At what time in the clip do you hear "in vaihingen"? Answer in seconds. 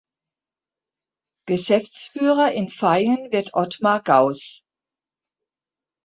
2.53-3.31